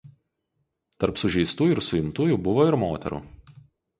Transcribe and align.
Tarp 1.03 1.19
sužeistųjų 1.23 1.75
ir 1.75 1.83
suimtųjų 1.87 2.39
buvo 2.47 2.65
ir 2.71 2.81
moterų. 2.87 3.23